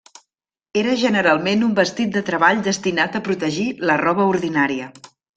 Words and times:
Era 0.81 0.93
generalment 0.99 1.65
un 1.67 1.75
vestit 1.79 2.15
de 2.15 2.23
treball 2.29 2.63
destinat 2.67 3.17
a 3.19 3.21
protegir 3.27 3.67
la 3.91 3.99
roba 4.03 4.27
ordinària. 4.31 4.89